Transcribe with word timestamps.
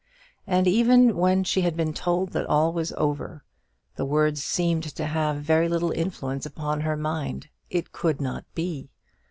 And 0.47 0.65
even 0.65 1.15
when 1.15 1.43
she 1.43 1.61
had 1.61 1.77
been 1.77 1.93
told 1.93 2.29
that 2.31 2.47
all 2.47 2.73
was 2.73 2.91
over, 2.93 3.43
the 3.97 4.03
words 4.03 4.43
seemed 4.43 4.81
to 4.95 5.05
have 5.05 5.43
very 5.43 5.69
little 5.69 5.91
influence 5.91 6.43
upon 6.47 6.81
her 6.81 6.97
mind. 6.97 7.49
It 7.69 7.91
could 7.91 8.19
not 8.19 8.45
be! 8.55 8.89